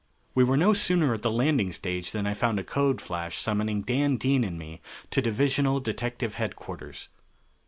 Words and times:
We 0.33 0.43
were 0.43 0.57
no 0.57 0.73
sooner 0.73 1.13
at 1.13 1.21
the 1.21 1.29
landing 1.29 1.71
stage 1.71 2.11
than 2.11 2.25
I 2.25 2.33
found 2.33 2.57
a 2.57 2.63
code 2.63 2.99
flash 2.99 3.37
summoning 3.37 3.83
Dan 3.83 4.17
Dean 4.17 4.43
and 4.43 4.57
me 4.57 4.81
to 5.11 5.21
Divisional 5.21 5.79
Detective 5.79 6.33
Headquarters. 6.41 7.07